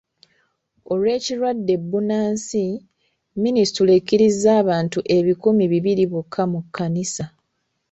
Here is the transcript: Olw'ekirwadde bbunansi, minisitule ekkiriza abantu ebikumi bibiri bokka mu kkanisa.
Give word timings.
Olw'ekirwadde 0.91 1.73
bbunansi, 1.81 2.63
minisitule 3.43 3.91
ekkiriza 3.99 4.49
abantu 4.61 4.99
ebikumi 5.17 5.63
bibiri 5.71 6.05
bokka 6.11 6.43
mu 6.51 6.59
kkanisa. 6.65 7.25